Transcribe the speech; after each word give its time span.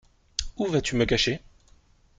Où 0.57 0.65
vas-tu 0.67 0.95
me 0.95 1.05
cacher? 1.05 1.41